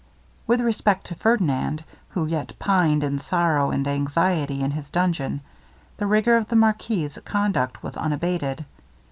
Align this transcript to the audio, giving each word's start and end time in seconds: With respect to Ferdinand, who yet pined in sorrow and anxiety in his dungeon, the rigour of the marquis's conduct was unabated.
With 0.47 0.61
respect 0.61 1.05
to 1.05 1.13
Ferdinand, 1.15 1.83
who 2.09 2.25
yet 2.25 2.57
pined 2.57 3.03
in 3.03 3.19
sorrow 3.19 3.69
and 3.69 3.87
anxiety 3.87 4.61
in 4.61 4.71
his 4.71 4.89
dungeon, 4.89 5.41
the 5.97 6.07
rigour 6.07 6.37
of 6.37 6.47
the 6.47 6.55
marquis's 6.55 7.19
conduct 7.23 7.83
was 7.83 7.95
unabated. 7.95 8.65